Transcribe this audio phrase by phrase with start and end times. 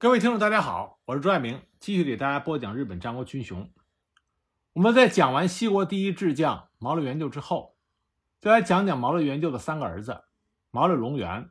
[0.00, 3.68] 各位听众，大家好，我是朱爱明，继续给大家播讲日本战国群雄。
[4.72, 7.74] 我们在讲完西国第一智将毛利元就之后，
[8.38, 10.22] 再来讲讲毛利元就的三个儿子
[10.70, 11.50] 毛利隆元、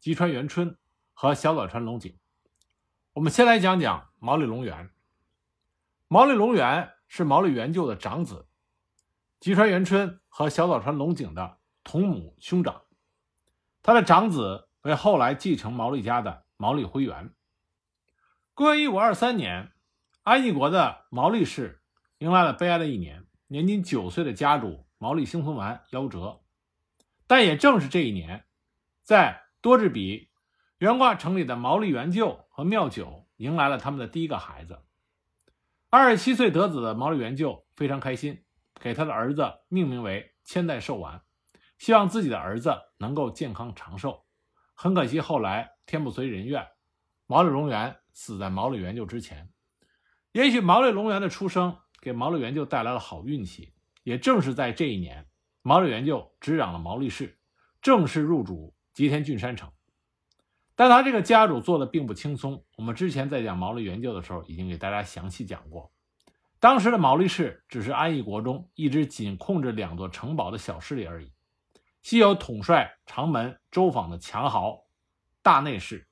[0.00, 0.78] 吉川元春
[1.12, 2.18] 和小早川隆景。
[3.12, 4.90] 我们先来讲讲毛利隆元。
[6.08, 8.46] 毛利隆元是毛利元就的长子，
[9.38, 12.84] 吉川元春和小早川隆景的同母兄长。
[13.82, 17.34] 他的长子为后来继承毛利家的毛利辉元。
[18.54, 19.72] 公元一五二三年，
[20.24, 21.80] 安艺国的毛利氏
[22.18, 26.42] 迎来了悲哀的一年，年仅九岁的家主毛利兴存丸夭折。
[27.26, 28.44] 但也正是这一年，
[29.02, 30.28] 在多治比
[30.76, 34.82] 原挂城里的毛利元就和妙九迎来了他们的第一个孩子。
[35.88, 38.44] 二十七岁得子的毛利元就非常开心，
[38.78, 41.22] 给他的儿子命名为千代寿丸，
[41.78, 44.26] 希望自己的儿子能够健康长寿。
[44.74, 46.66] 很可惜，后来天不遂人愿，
[47.26, 49.48] 毛利隆元死在毛利元就之前。
[50.32, 53.72] 也许毛利隆元的出生给毛利元就带来了好运气。
[54.02, 55.28] 也正是在这一年，
[55.62, 57.38] 毛利元就执掌了毛利氏，
[57.80, 59.70] 正式入主吉田郡山城。
[60.74, 62.64] 但他这个家主做的并不轻松。
[62.76, 65.92] 我们之前在讲毛利元就的时候，已经给大家详细讲过。
[66.58, 71.32] 当时的毛利氏只是安艺国中一支仅控制两座城堡的小势力而已，
[72.02, 74.84] 西有统帅长门周访的强豪
[75.42, 76.08] 大内氏，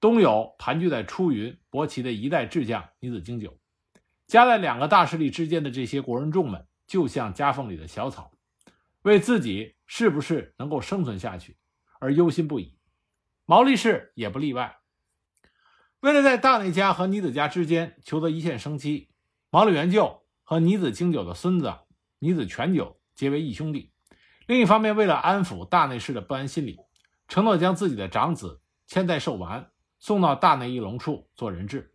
[0.00, 3.58] 东有盘踞在出云博奇的一代智将尼子经久。
[4.26, 8.32] 夹在两个大势力之间的这些国人众们，就像夹缝里的小草，
[9.02, 11.58] 为自己是不是能够生存下去
[11.98, 12.78] 而忧心不已。
[13.44, 14.78] 毛利氏也不例外。
[15.98, 19.10] 为了在大内家和尼子家之间求得一线生机，
[19.50, 21.74] 毛利元就和尼子经久的孙子
[22.20, 23.92] 尼子全久结为义兄弟。
[24.46, 26.78] 另一方面，为了安抚大内氏的不安心理，
[27.28, 29.69] 承诺将自己的长子千代寿丸
[30.00, 31.94] 送到大内义隆处做人质。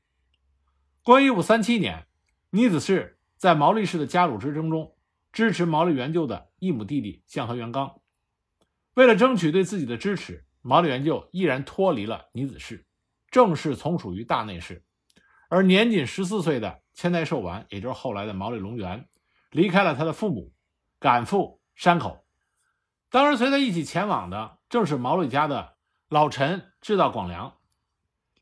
[1.04, 2.08] 公元一五三七年，
[2.52, 4.96] 尼子氏在毛利氏的家主之争中
[5.34, 8.00] 支持毛利元就的异母弟弟向和元刚。
[8.94, 12.88] 为了争取对自己的支持，毛利元就毅然脱离了尼子氏，
[13.30, 14.86] 正式从属于大内氏。
[15.50, 19.08] 而年仅十四岁的千代寿丸，也就是后来的毛利隆元，
[19.52, 20.54] 离开了他的父母，
[21.00, 22.26] 赶赴山口。
[23.10, 25.76] 当时随他一起前往的，正是毛利家的
[26.10, 27.58] 老臣知道广良。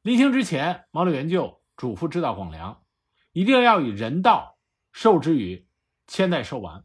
[0.03, 2.83] 临行之前，毛利元就嘱咐知道广良，
[3.31, 4.57] 一定要以人道
[4.91, 5.65] 授之于
[6.07, 6.83] 千代寿丸，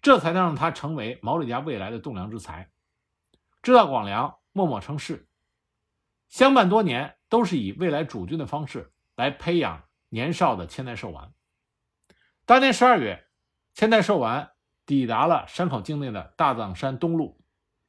[0.00, 2.70] 这才能让他成为毛利家未来的栋梁之才。
[3.62, 5.28] 知道广良默默称是，
[6.30, 11.34] 相伴多年，都是以未来主君的方式来培养年少的千代寿丸。
[12.46, 13.28] 当年十二月，
[13.74, 14.50] 千代寿丸
[14.86, 17.38] 抵达了山口境内的大藏山东路，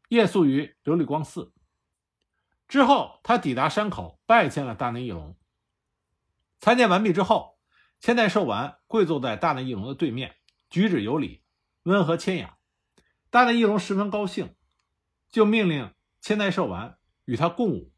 [0.10, 1.54] 夜宿于琉璃光寺。
[2.72, 5.36] 之后，他抵达山口，拜见了大内义隆。
[6.62, 7.58] 参见完毕之后，
[8.00, 10.38] 千代寿丸跪坐在大内义隆的对面，
[10.70, 11.44] 举止有礼，
[11.84, 12.56] 温和谦雅。
[13.30, 14.56] 大内义隆十分高兴。
[15.30, 17.92] 就命令千代寿丸与他共舞，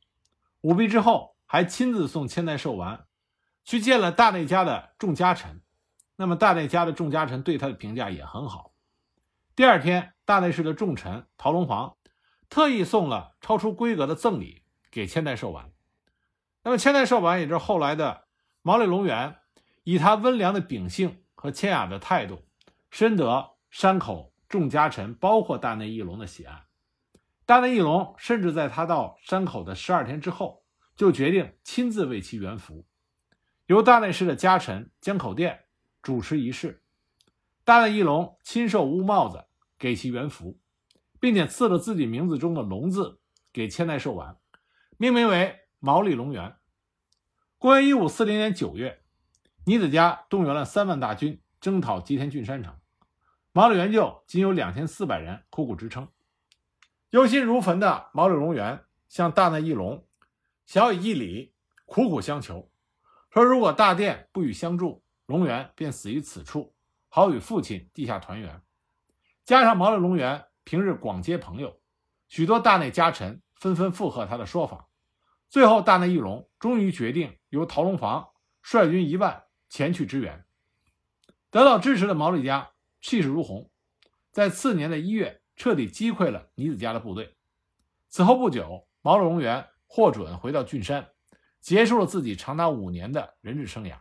[0.61, 3.05] 舞毕之后，还亲自送千代寿丸
[3.63, 5.61] 去见了大内家的众家臣。
[6.15, 8.73] 那么大内家的众家臣对他的评价也很好。
[9.55, 11.95] 第二天，大内氏的重臣陶龙皇
[12.49, 14.62] 特意送了超出规格的赠礼
[14.93, 15.71] 给千代寿丸。
[16.61, 18.25] 那么千代寿丸也就是后来的
[18.61, 19.37] 毛利隆元，
[19.83, 22.45] 以他温良的秉性和谦雅的态度，
[22.91, 26.65] 深得山口众家臣，包括大内义隆的喜爱。
[27.43, 30.63] 大内义隆甚至在他到山口的十二天之后，
[30.95, 32.85] 就决定亲自为其圆服，
[33.65, 35.65] 由大内氏的家臣江口店
[36.03, 36.83] 主持仪式。
[37.63, 39.45] 大内义隆亲授乌帽子
[39.79, 40.59] 给其圆服，
[41.19, 43.19] 并且赐了自己名字中的“龙”字
[43.51, 44.37] 给千代寿丸，
[44.97, 46.55] 命名为毛利隆元。
[47.57, 49.01] 公元一五四零年九月，
[49.65, 52.77] 尼子家动员了三万大军征讨吉田郡山城，
[53.51, 56.07] 毛利元就仅有两千四百人苦苦支撑。
[57.09, 60.05] 忧心如焚的毛利隆元向大内义隆
[60.65, 61.53] 小以一礼，
[61.85, 62.69] 苦苦相求，
[63.31, 66.75] 说如果大殿不予相助，隆元便死于此处，
[67.09, 68.61] 好与父亲地下团圆。
[69.45, 71.79] 加上毛利隆元平日广结朋友，
[72.27, 74.89] 许多大内家臣纷纷附和他的说法。
[75.49, 78.29] 最后，大内义隆终于决定由陶龙房
[78.61, 80.45] 率军一万前去支援。
[81.49, 83.71] 得到支持的毛利家气势如虹，
[84.31, 85.39] 在次年的一月。
[85.55, 87.37] 彻底击溃了尼子家的部队。
[88.09, 91.11] 此后不久，毛利隆元获准回到郡山，
[91.61, 93.99] 结束了自己长达五年的人质生涯。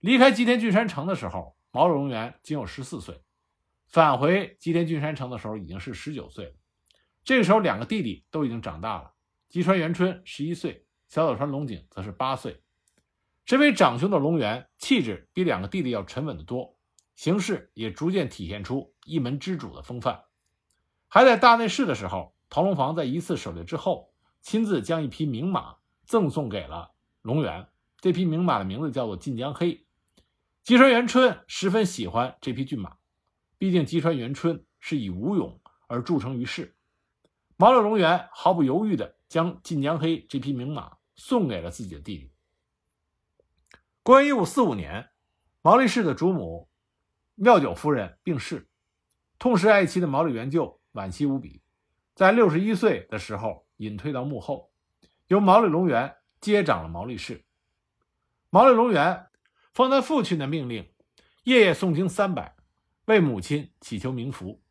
[0.00, 3.16] 离开吉田郡山城的时候，毛利隆元仅有十四岁；
[3.88, 6.54] 返回吉田郡山城的时候，已经是十九岁了。
[7.26, 9.12] 这个时候，两个弟弟都已经长大了。
[9.48, 12.62] 吉川元春十一岁，小早川龙井则是八岁。
[13.44, 16.78] 身为长兄的龙源，气质比两个弟弟要沉稳得多，
[17.16, 20.22] 行事也逐渐体现出一门之主的风范。
[21.08, 26.92] 还在大内侍的时候，陶龙房在一次狩猎之后，亲自将一匹名马赠送给了
[27.22, 27.66] 龙源。
[28.00, 29.84] 这匹名马的名字叫做晋江黑。
[30.62, 32.98] 吉川元春十分喜欢这匹骏马，
[33.58, 36.75] 毕竟吉川元春是以武勇而著称于世。
[37.56, 42.30] 毛利龙元毫不犹豫地将晋江黑这匹名马送给了自己的弟弟。
[44.02, 45.08] 公元一五四五年，
[45.62, 46.68] 毛利氏的主母
[47.34, 48.68] 妙九夫人病逝，
[49.38, 51.62] 痛失爱妻的毛利元就惋惜无比，
[52.14, 54.70] 在六十一岁的时候隐退到幕后，
[55.28, 57.44] 由毛利隆元接掌了毛利氏。
[58.50, 59.26] 毛利隆元
[59.72, 60.92] 奉他父亲的命令，
[61.44, 62.54] 夜夜诵经三百，
[63.06, 64.62] 为母亲祈求冥福。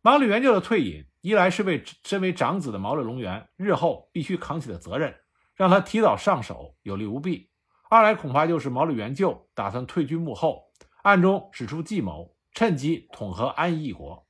[0.00, 5.16] 毛利元就的退隐，一来是为身为长子的毛利隆元日后必须扛起的责任，
[5.54, 7.50] 让他提早上手，有利无弊。
[7.90, 10.70] 二来恐怕就是毛利元就打算退居幕后，
[11.02, 14.26] 暗中使出计谋，趁机统合安义一国。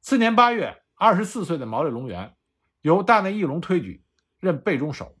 [0.00, 2.36] 次年八月，二十四岁的毛利隆元
[2.82, 4.04] 由大内义隆推举，
[4.38, 5.16] 任备中守。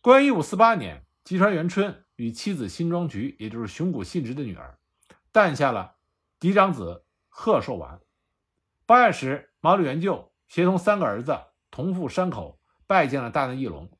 [0.00, 4.78] 公元一五四八年，吉川元春与妻子新庄菊，也就是熊谷信直的女儿，
[5.32, 5.96] 诞下了
[6.38, 8.00] 嫡长子贺寿丸。
[8.86, 11.38] 八月时，毛利元就协同三个儿子
[11.70, 13.90] 同赴山口，拜见了大内义隆，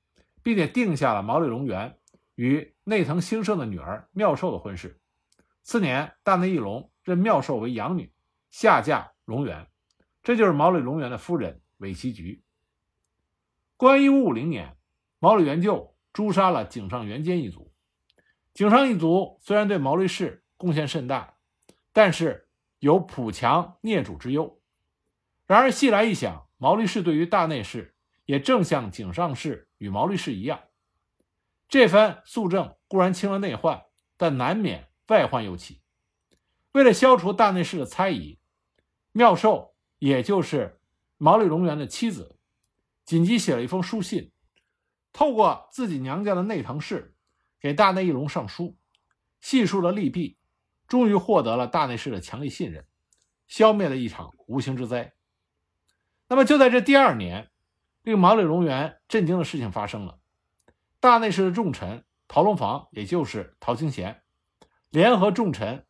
[0.43, 1.97] 并且定下了毛利隆元。
[2.37, 4.99] 与内藤兴盛的女儿妙寿的婚事。
[5.63, 8.15] 次年，大内义隆任妙寿为养女，
[8.51, 9.69] 下嫁龙源，
[10.23, 12.43] 这就是毛利隆元的夫人尾崎菊。
[13.77, 14.79] 公元一五五零年，
[15.19, 17.75] 毛利元就诛杀了井上元兼一族。
[18.55, 21.35] 井上一族虽然对毛利氏贡献甚大，
[21.93, 22.49] 但是
[22.79, 24.60] 有浦强孽主之忧。
[25.51, 30.61] 然而细来一想，毛利氏对于大内氏也正像井上氏与毛利氏一样。
[31.69, 33.83] 这番肃政固然清了内患，
[34.17, 35.83] 但难免外患又起。
[36.71, 38.39] 为了消除大内氏的猜疑，
[39.11, 40.81] 妙寿也就是
[41.19, 42.39] 毛利隆元的妻子，
[43.05, 44.31] 紧急写了一封书信，
[45.13, 47.17] 透过自己娘家的内藤氏
[47.59, 48.79] 给大内义隆上书，
[49.41, 50.39] 细述了利弊，
[50.87, 52.87] 终于获得了大内氏的强力信任，
[53.49, 55.13] 消灭了一场无形之灾。
[56.31, 57.51] 那么就在这第二年，
[58.03, 60.21] 令毛利隆元震惊的事情发生了。
[61.01, 64.23] 大内氏的重臣陶龙房，也就是陶清贤，
[64.91, 65.85] 联合重臣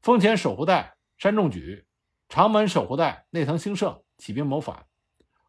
[0.00, 1.86] 丰前守护代山重举、
[2.28, 4.86] 长门守护代内藤兴盛起兵谋反，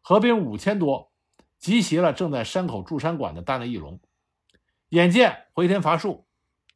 [0.00, 1.12] 合兵五千多，
[1.60, 4.00] 集袭了正在山口筑山馆的大内义隆。
[4.88, 6.26] 眼见回天乏术，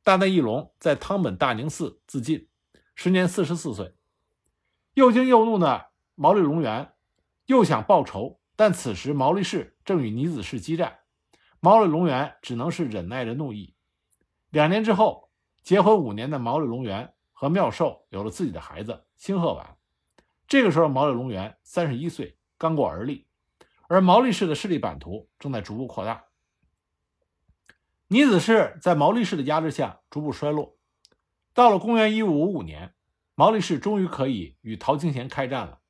[0.05, 2.47] 大内义隆在汤本大宁寺自尽，
[2.95, 3.97] 时年四十四岁。
[4.95, 6.93] 又惊又怒的毛利隆元
[7.46, 10.98] 又想报仇，但此时毛利氏正与尼子氏激战。
[11.60, 13.75] 毛利隆元只能是忍耐着怒意。
[14.50, 15.31] 两年之后，
[15.62, 19.76] 结婚五年的毛利隆元和妙寿有了自己的孩子星鹤丸。
[20.46, 23.26] 这个时候，毛利隆元三十一岁，刚过而立，
[23.88, 26.25] 而毛利氏的势力版图正在逐步扩大。
[28.08, 30.76] 尼子氏在毛利氏的压制下逐步衰落。
[31.52, 32.94] 到了公元一五五五年，
[33.34, 35.81] 毛利氏终于可以与陶清贤开战了。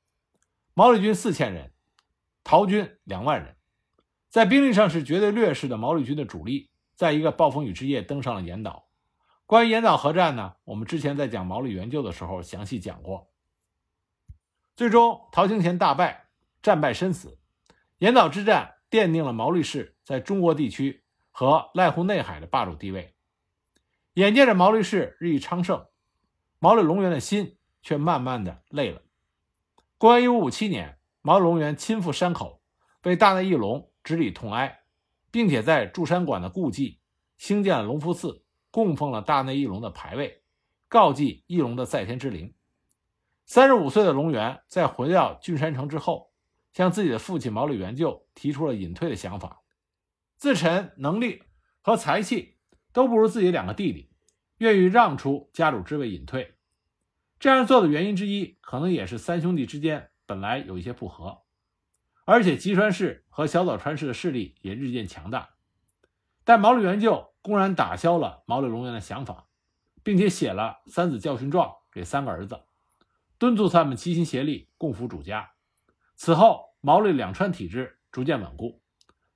[0.78, 1.72] 毛利军四千人，
[2.44, 3.56] 陶军两万人。
[4.28, 8.86] 在兵力上是绝对劣势的毛利军的主力，在一个暴风雨之夜登上了岩岛。
[9.46, 13.30] 关于岩岛合战呢，我们之前在讲毛利援救的时候详细讲过。
[14.76, 16.26] 最终，陶清贤大败，
[16.60, 17.38] 战败身死。
[17.96, 23.14] 岩岛之战奠定了毛利氏在中国地区和濑户内海的霸主地位。
[24.12, 25.86] 眼见着毛利氏日益昌盛，
[26.58, 29.00] 毛利隆元的心却慢慢的累了。
[30.06, 32.62] 公元一五五七年，毛利隆元亲赴山口，
[33.02, 33.90] 被大内义隆。
[34.04, 34.82] 直礼痛哀，
[35.32, 37.00] 并且在祝山馆的故迹
[37.36, 40.44] 兴建了隆福寺，供奉了大内义隆的牌位，
[40.86, 42.54] 告祭义隆的在天之灵。
[43.46, 46.30] 三十五岁的龙元在回到郡山城之后，
[46.72, 49.64] 向自己的父亲毛利元就提出了隐退的想法，
[50.36, 51.42] 自陈能力
[51.80, 52.58] 和才气
[52.92, 54.12] 都不如自己两个弟弟，
[54.58, 56.55] 愿意让出家主之位隐退。
[57.38, 61.42] 这样做的原因之一，可能也是三兄弟之间本来有一些不和。
[62.24, 65.50] 而且吉川氏和小早川氏的势力也日渐强大，
[66.44, 69.46] 但毛利元就公然打消了毛利隆元的想法，
[70.02, 72.62] 并且写了三子教训状给三个儿子，
[73.38, 75.52] 敦促他们齐心协力共扶主家。
[76.16, 78.80] 此后，毛利两川体制逐渐稳固，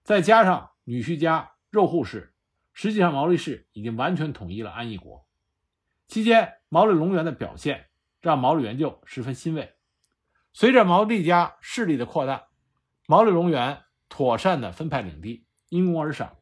[0.03, 2.35] 再加上女婿家肉户氏，
[2.73, 5.27] 实际上毛利氏已经完全统一了安义国。
[6.09, 7.90] 期间，毛利隆元的表现
[8.21, 9.75] 让毛利元就十分欣慰。
[10.53, 12.49] 随着毛利家势力的扩大，
[13.07, 16.37] 毛利隆元妥善地分派领地，因功而赏，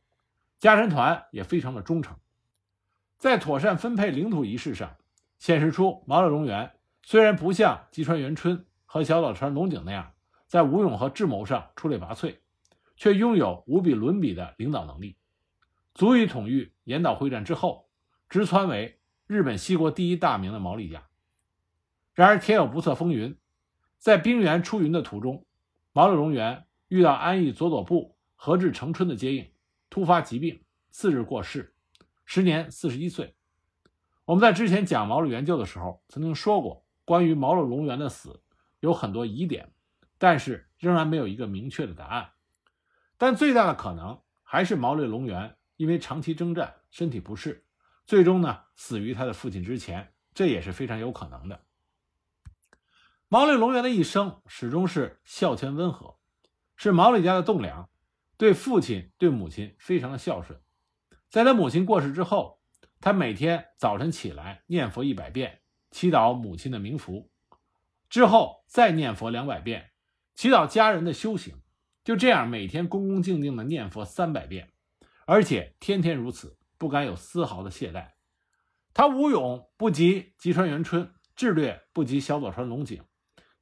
[0.59, 2.17] 家臣团也非常的忠诚。
[3.19, 4.97] 在妥善分配领土一事上，
[5.39, 10.15] 显示出毛利隆元虽然不像吉川元春和小早川龙井那样
[10.47, 12.39] 在武勇和智谋上出类拔萃，
[12.97, 15.17] 却拥有无比伦比的领导能力，
[15.95, 17.91] 足以统御岩岛会战之后，
[18.29, 21.09] 直窜为日本西国第一大名的毛利家。
[22.19, 23.39] 然而天有不测风云，
[23.97, 25.47] 在兵源出云的途中，
[25.93, 29.53] 毛利隆元遇到安艺佐佐部和志成春的接应，
[29.89, 31.77] 突发疾病，次日过世。
[32.25, 33.37] 时年四十一岁。
[34.25, 38.43] 我们在之前讲毛利元就的时候，曾经说过，关于毛利隆元的死
[38.81, 39.71] 有很多疑点，
[40.19, 42.31] 但是仍然没有一个明确的答案。
[43.17, 47.65] 但最大的可能还是毛利隆元因为长期征战，身体不适，
[48.07, 51.61] 最终呢死于他的父亲之前，这也是非常有可能的。
[53.31, 56.17] 毛利隆元的一生始终是孝谦温和，
[56.77, 57.91] 是毛利家的栋梁，
[58.39, 60.59] 对父亲、对母亲非常的孝顺。
[61.29, 62.63] 在他母亲过世之后，
[63.03, 67.31] 他每天早晨起来念佛一百遍，祈祷母亲的冥福，
[68.09, 69.91] 之后再念佛两百遍，
[70.35, 71.61] 祈祷家人的修行。
[72.03, 74.73] 就这样，每天恭恭敬敬的念佛三百遍，
[75.27, 78.13] 而且天天如此，不敢有丝毫的懈怠。
[78.95, 83.05] 他武勇不及吉川元春，智略不及小佐川龙井，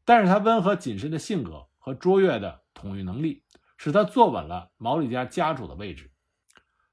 [0.06, 3.42] 但是他温和谨慎的性格和卓越的统御能力，
[3.76, 6.10] 使他坐稳了毛利家家主的位置。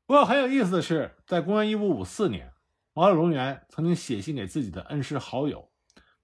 [0.05, 2.51] 不过很有意思的是，在公元一五五四年，
[2.91, 5.72] 毛利隆元曾经写信给自己的恩师好友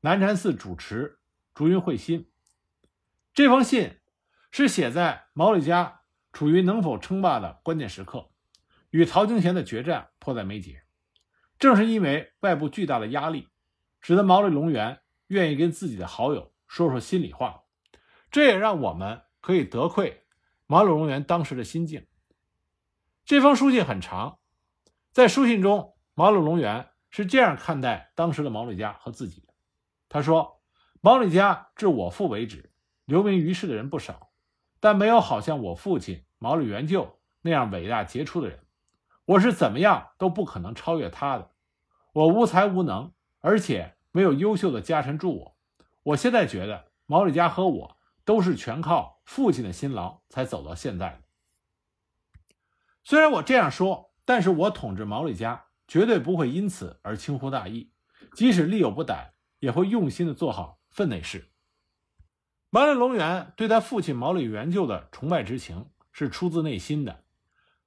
[0.02, 1.20] 南禅寺主持
[1.54, 2.30] 竹云慧心。
[3.34, 4.00] 这封信
[4.52, 6.02] 是写在毛利家
[6.34, 8.30] 处于能否称霸的关键时刻，
[8.90, 10.84] 与陶京贤的决战迫在眉睫。
[11.60, 13.48] 正是因为外部巨大的压力，
[14.02, 17.64] 使得毛利隆元愿意跟自己的好友说说心里话。
[18.32, 20.24] 这也让我们可以得窥
[20.68, 22.08] 毛利隆元当时的心境。
[23.26, 24.40] 这封书信很长，
[25.12, 29.54] 在书信中，毛利隆元是这样看待当时的毛利家和自己的。
[30.08, 30.62] 他说
[31.02, 32.72] ：“毛利家至我父为止，
[33.06, 34.32] 留名于世的人不少，
[34.80, 38.60] 但没有好像我父亲毛利元就那样伟大杰出的人。
[39.26, 41.52] 我是怎么样都不可能超越他的。
[42.14, 45.58] 我无才无能，而且没有优秀的家臣助我。
[46.10, 51.22] 我现在觉得毛利家和我都是全靠父亲的辛劳才走到现在的。”
[53.04, 57.92] 虽然我这样说，但是我统治毛利家绝对不会因此而轻忽大意，
[58.34, 61.52] 即使力有不逮，也会用心的做好分内事。
[62.72, 67.24] 毛利隆元对他父亲毛利元就的崇拜之情是出自内心的。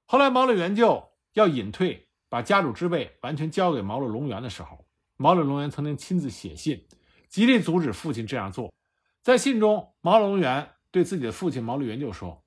[0.05, 4.85] 后来毛利元就要隐退，把家主之位完全交给毛利隆元的时候，
[5.17, 6.85] 毛利隆元曾经亲自写信，
[7.33, 8.71] 极力阻止父亲这样做。
[9.23, 12.43] 在信中，毛利隆元对自己的父亲毛利元就说。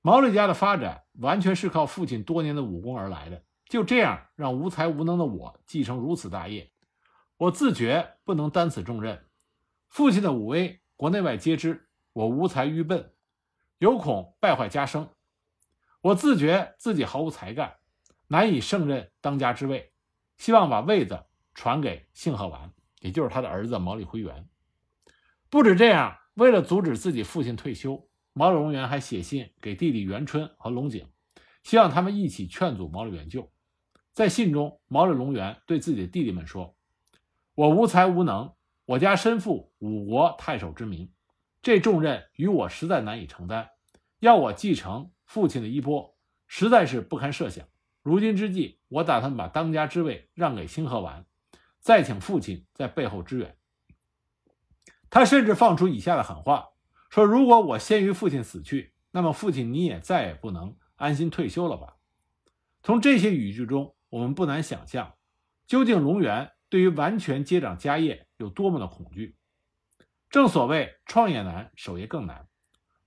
[0.00, 6.70] 毛利家的发展完全是靠父亲多年的武功而来的，就这样让无才无能的我继承如此大业，
[7.36, 9.24] 我自觉不能担此重任。
[9.88, 13.12] 父亲的武威，国内外皆知，我无才愚笨，
[13.78, 15.08] 有恐败坏家声。
[16.00, 17.74] 我自觉自己毫无才干，
[18.28, 19.92] 难以胜任当家之位，
[20.36, 21.24] 希望把位子
[21.54, 24.48] 传给幸贺丸，也就是他的儿子毛利辉元。
[25.50, 28.08] 不止这样，为了阻止自己父亲退休。
[28.34, 31.06] 毛利隆元还写信给弟弟元春和龙井，
[31.62, 33.52] 希望他们一起劝阻毛利元就。
[34.14, 36.74] 在信中，毛利隆元对自己的弟弟们说
[37.54, 38.54] ：“我无才无能，
[38.86, 41.12] 我家身负五国太守之名，
[41.60, 43.68] 这重任与我实在难以承担。
[44.20, 46.16] 要我继承父亲的衣钵，
[46.46, 47.68] 实在是不堪设想。
[48.02, 51.26] 如今之计，我打算把当家之位让给星河丸，
[51.82, 53.54] 再请父亲在背后支援。”
[55.10, 56.70] 他甚至放出以下的狠话。
[57.10, 61.96] 说：“如果我先于父亲死去，那么父亲你也再也不能安心退休了吧？”
[62.82, 65.14] 从这些语句中，我们不难想象，
[65.66, 69.36] 究竟龙源对于完全接掌家业有多么的恐惧。
[70.30, 72.48] 正所谓“创业难，守业更难”，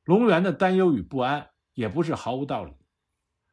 [0.06, 2.74] 龙源的担忧与不安也不是毫无道理。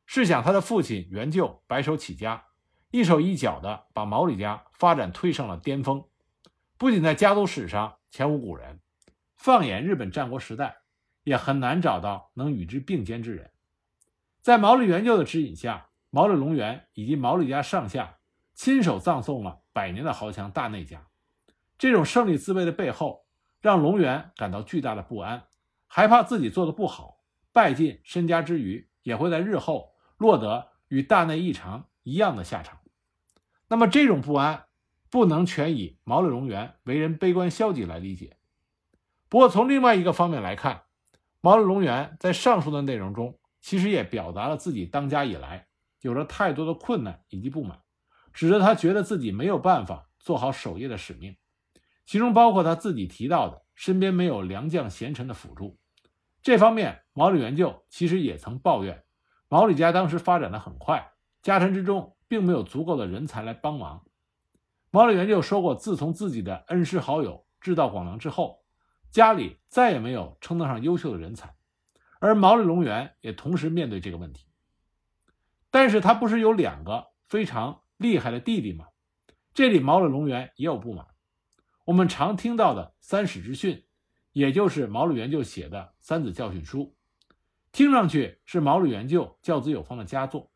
[0.05, 2.45] 试想，他的父亲袁就白手起家，
[2.93, 6.05] 一手一脚的把毛利家发展推上了巅峰，
[6.77, 8.81] 不仅在家族史上前无古人。
[9.35, 10.83] 放眼日本战国时代，
[11.25, 13.51] 也很难找到能与之并肩之人。
[14.43, 18.19] 在毛利元就的指引下，毛利隆元以及毛利家上下
[18.53, 21.07] 亲手葬送了百年的豪强大内家。
[21.79, 23.25] 这种胜利滋味的背后，
[23.63, 25.45] 让隆元感到巨大的不安，
[25.87, 27.17] 害怕自己做的不好，
[27.53, 32.79] 败尽身家之余，也会在日后落得与大内义长一样的下场。
[33.73, 34.67] 那么，这种不安
[35.09, 38.37] 不能全以毛利隆元为人悲观消极来理解。
[39.31, 40.83] 不过，从另外一个方面来看，
[41.41, 45.69] 毛利隆元在上述的内容中其实也表达了自己当家以来
[46.03, 47.81] 有着太多的困难以及不满，
[48.35, 51.35] 使得他觉得自己没有办法做好守业的使命，
[52.05, 55.79] 其中包括他自己提到的身边没有良将贤臣的辅助。
[56.43, 59.03] 这方面，毛利元就其实也曾抱怨，
[59.49, 64.07] 毛利家当时发展的很快，家臣之中并没有足够的人才来帮忙。
[64.91, 68.65] 毛利元就说过，自从自己的恩师好友志道广良之后，
[69.11, 71.55] 家里再也没有称得上优秀的人才。
[72.21, 74.47] 而毛利隆元也同时面对这个问题，
[75.71, 78.87] 但是他不是有两个非常厉害的弟弟吗？
[79.53, 81.09] 这里毛利隆元也有不满。
[81.85, 83.85] 我们常听到的三史之训，
[84.33, 86.97] 也就是毛利元就写的《三子教训书》，
[87.73, 90.51] 听上去是毛利元就教子有方的佳作，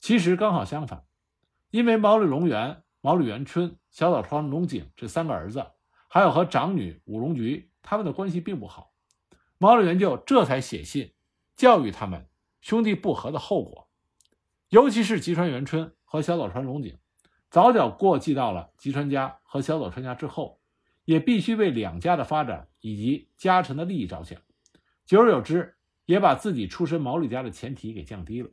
[0.00, 1.04] 其实刚好相反，
[1.70, 5.66] 因为毛利隆元、毛利元春、小早川隆景这三个儿子，
[6.08, 8.92] 还有和长女武隆菊他们的关系并不好。
[9.58, 11.12] 毛利元就这才写信
[11.56, 12.28] 教育他们
[12.60, 13.88] 兄弟不和的后果，
[14.68, 16.96] 尤其是吉川元春和小早川隆景，
[17.50, 20.60] 早早过继到了吉川家和小早川家之后，
[21.04, 24.40] 也必须为两家的发展以及家臣的利益着想，
[25.04, 25.76] 久而久之，
[26.06, 28.50] 也把自己出身毛利家的前提给降低了。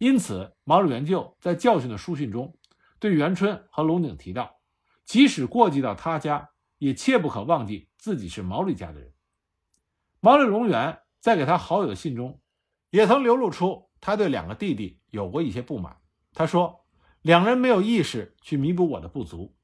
[0.00, 2.56] 因此，毛利元就在教训的书信中，
[2.98, 4.58] 对元春和隆景提到，
[5.04, 9.12] 即使过继到他家，也切不可忘记自己是毛利家的人。
[10.20, 12.40] 毛利龙元在给他好友的信中，
[12.88, 15.98] 也曾流露出他对两个弟弟有过一些不满。
[16.32, 16.86] 他说，
[17.20, 19.54] 两人没有意识去弥补我的不足，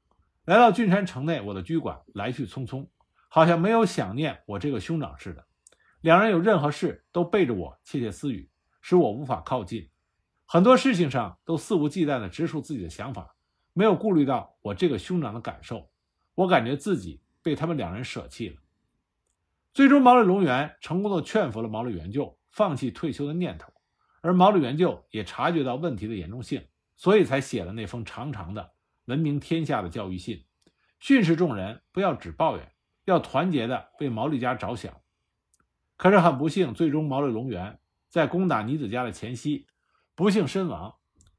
[0.45, 2.87] 来到郡山城内我的居馆，来去匆匆，
[3.27, 5.47] 好像没有想念我这个兄长似的。
[6.01, 8.47] 两人有任何事都背着我窃窃私语，
[8.81, 9.89] 使我无法靠近。
[10.49, 13.35] 很多事情上都肆无忌惮地直述自己的想法，
[13.73, 15.91] 没有顾虑到我这个兄长的感受。
[16.35, 18.55] 我感觉自己被他们两人舍弃了。
[19.73, 23.73] 最终，毛利隆元成功的劝服了毛利元就放弃退休的念头，
[24.21, 28.71] 而毛利元就也察觉到问题的严重性，所以才写了那封长长的、
[29.05, 30.45] 闻名天下的教育信，
[30.99, 32.71] 训斥众人不要只抱怨，
[33.03, 34.95] 要团结的为毛利家着想。
[35.97, 39.67] 可是很不幸，最终毛利隆元在攻打尼子家的前夕
[40.17, 40.95] 不幸身亡。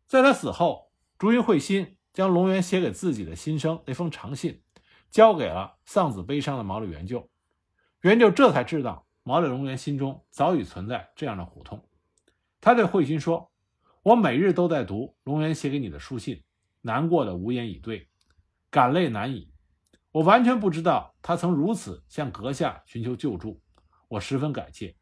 [0.06, 4.62] 在他死后，竹云慧心将龙源写给自己的心声那封长信
[5.10, 7.28] 交给了丧子悲伤的毛利元就。
[8.02, 11.88] 元就这才知道，毛利龙源心中早已存在这样的苦痛。
[12.60, 13.50] 他对慧心说
[14.04, 16.44] ：“我每日都在读龙源写给你的书信，
[16.80, 18.08] 难过的无言以对，
[18.70, 19.52] 感泪难已。
[20.12, 23.60] 我完全不知道他曾如此向阁下寻求救助，
[24.06, 24.94] 我十分感谢。”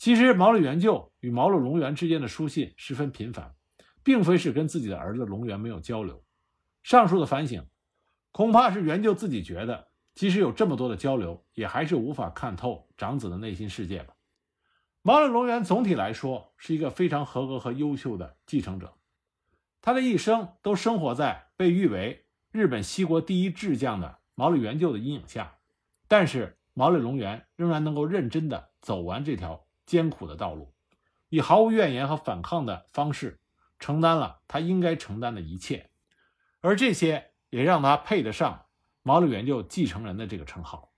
[0.00, 3.54] 其实，毛利元就与毛利隆元之间的书信十分频繁，
[4.02, 6.24] 并非是跟自己的儿子隆元没有交流。
[6.82, 7.66] 上述的反省，
[8.32, 9.88] 恐怕是元就自己觉得。
[10.14, 14.14] 即使有这么多的交流，也还是无法看透长子的内心世界吧。
[15.02, 18.94] 毛利隆元总体来说是一个非常合格和优秀的继承者，
[19.82, 25.58] 他的一生都生活在被誉为日本西国第一智将的毛利元就的阴影下。
[26.08, 30.72] 但是毛利隆元仍然能够认真地走完这条艰苦的道路，
[31.30, 33.40] 以毫无怨言和反抗的方式
[33.80, 35.90] 承担了他应该承担的一切，
[36.60, 38.66] 而这些也让他配得上。
[39.02, 40.89] 毛利元就继承人的这个称号。